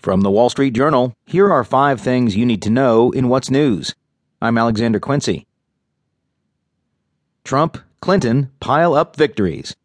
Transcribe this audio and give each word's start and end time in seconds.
From 0.00 0.22
the 0.22 0.30
Wall 0.30 0.48
Street 0.48 0.70
Journal, 0.70 1.12
here 1.26 1.52
are 1.52 1.62
five 1.62 2.00
things 2.00 2.34
you 2.34 2.46
need 2.46 2.62
to 2.62 2.70
know 2.70 3.10
in 3.10 3.28
what's 3.28 3.50
news. 3.50 3.94
I'm 4.40 4.56
Alexander 4.56 4.98
Quincy. 4.98 5.46
Trump, 7.44 7.76
Clinton 8.00 8.50
pile 8.60 8.94
up 8.94 9.14
victories. 9.14 9.76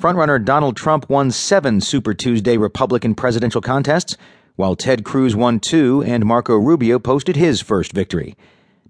Frontrunner 0.00 0.44
Donald 0.44 0.76
Trump 0.76 1.10
won 1.10 1.32
seven 1.32 1.80
Super 1.80 2.14
Tuesday 2.14 2.58
Republican 2.58 3.16
presidential 3.16 3.60
contests, 3.60 4.16
while 4.54 4.76
Ted 4.76 5.04
Cruz 5.04 5.34
won 5.34 5.58
two 5.58 6.00
and 6.04 6.24
Marco 6.24 6.54
Rubio 6.54 7.00
posted 7.00 7.34
his 7.34 7.60
first 7.60 7.90
victory. 7.92 8.36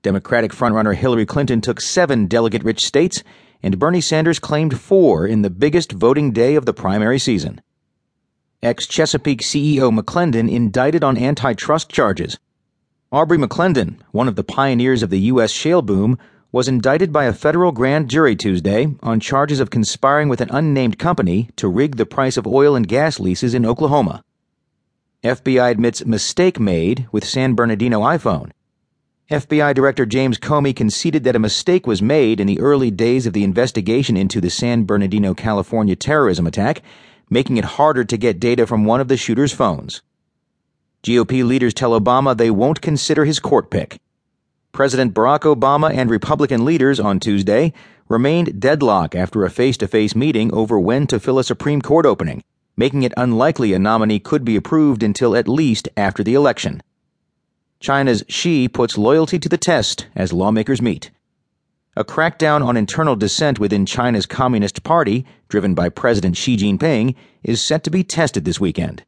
Democratic 0.02 0.52
frontrunner 0.52 0.94
Hillary 0.94 1.24
Clinton 1.24 1.62
took 1.62 1.80
seven 1.80 2.26
delegate 2.26 2.64
rich 2.64 2.84
states, 2.84 3.24
and 3.62 3.78
Bernie 3.78 4.02
Sanders 4.02 4.38
claimed 4.38 4.78
four 4.78 5.26
in 5.26 5.40
the 5.40 5.48
biggest 5.48 5.92
voting 5.92 6.32
day 6.32 6.54
of 6.54 6.66
the 6.66 6.74
primary 6.74 7.18
season. 7.18 7.62
Ex 8.62 8.86
Chesapeake 8.86 9.40
CEO 9.40 9.90
McClendon 9.90 10.50
indicted 10.50 11.02
on 11.02 11.16
antitrust 11.16 11.88
charges. 11.88 12.38
Aubrey 13.10 13.38
McClendon, 13.38 13.96
one 14.12 14.28
of 14.28 14.36
the 14.36 14.44
pioneers 14.44 15.02
of 15.02 15.08
the 15.08 15.20
U.S. 15.32 15.50
shale 15.50 15.80
boom, 15.80 16.18
was 16.52 16.68
indicted 16.68 17.10
by 17.10 17.24
a 17.24 17.32
federal 17.32 17.72
grand 17.72 18.10
jury 18.10 18.36
Tuesday 18.36 18.94
on 19.02 19.18
charges 19.18 19.60
of 19.60 19.70
conspiring 19.70 20.28
with 20.28 20.42
an 20.42 20.50
unnamed 20.50 20.98
company 20.98 21.48
to 21.56 21.68
rig 21.68 21.96
the 21.96 22.04
price 22.04 22.36
of 22.36 22.46
oil 22.46 22.76
and 22.76 22.86
gas 22.86 23.18
leases 23.18 23.54
in 23.54 23.64
Oklahoma. 23.64 24.22
FBI 25.24 25.70
admits 25.70 26.04
mistake 26.04 26.60
made 26.60 27.08
with 27.12 27.24
San 27.24 27.54
Bernardino 27.54 28.00
iPhone. 28.00 28.50
FBI 29.30 29.74
Director 29.74 30.04
James 30.04 30.36
Comey 30.36 30.76
conceded 30.76 31.24
that 31.24 31.36
a 31.36 31.38
mistake 31.38 31.86
was 31.86 32.02
made 32.02 32.40
in 32.40 32.46
the 32.46 32.60
early 32.60 32.90
days 32.90 33.26
of 33.26 33.32
the 33.32 33.44
investigation 33.44 34.18
into 34.18 34.38
the 34.38 34.50
San 34.50 34.84
Bernardino, 34.84 35.32
California 35.32 35.96
terrorism 35.96 36.46
attack 36.46 36.82
making 37.30 37.56
it 37.56 37.64
harder 37.64 38.04
to 38.04 38.16
get 38.16 38.40
data 38.40 38.66
from 38.66 38.84
one 38.84 39.00
of 39.00 39.08
the 39.08 39.16
shooter's 39.16 39.54
phones. 39.54 40.02
GOP 41.02 41.42
leaders 41.44 41.72
tell 41.72 41.98
Obama 41.98 42.36
they 42.36 42.50
won't 42.50 42.82
consider 42.82 43.24
his 43.24 43.40
court 43.40 43.70
pick. 43.70 43.98
President 44.72 45.14
Barack 45.14 45.40
Obama 45.40 45.94
and 45.94 46.10
Republican 46.10 46.64
leaders 46.64 47.00
on 47.00 47.18
Tuesday 47.18 47.72
remained 48.08 48.60
deadlocked 48.60 49.14
after 49.14 49.44
a 49.44 49.50
face 49.50 49.76
to 49.78 49.88
face 49.88 50.14
meeting 50.14 50.52
over 50.52 50.78
when 50.78 51.06
to 51.06 51.18
fill 51.18 51.38
a 51.38 51.44
Supreme 51.44 51.80
Court 51.80 52.04
opening, 52.04 52.42
making 52.76 53.02
it 53.02 53.14
unlikely 53.16 53.72
a 53.72 53.78
nominee 53.78 54.18
could 54.18 54.44
be 54.44 54.56
approved 54.56 55.02
until 55.02 55.34
at 55.36 55.48
least 55.48 55.88
after 55.96 56.22
the 56.22 56.34
election. 56.34 56.82
China's 57.78 58.22
Xi 58.28 58.68
puts 58.68 58.98
loyalty 58.98 59.38
to 59.38 59.48
the 59.48 59.56
test 59.56 60.06
as 60.14 60.32
lawmakers 60.32 60.82
meet. 60.82 61.10
A 62.00 62.04
crackdown 62.04 62.64
on 62.64 62.78
internal 62.78 63.14
dissent 63.14 63.58
within 63.58 63.84
China's 63.84 64.24
Communist 64.24 64.82
Party, 64.84 65.26
driven 65.50 65.74
by 65.74 65.90
President 65.90 66.34
Xi 66.34 66.56
Jinping, 66.56 67.14
is 67.42 67.60
set 67.60 67.84
to 67.84 67.90
be 67.90 68.02
tested 68.02 68.46
this 68.46 68.58
weekend. 68.58 69.04